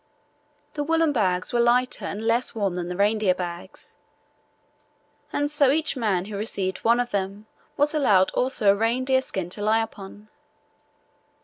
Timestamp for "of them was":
6.99-7.93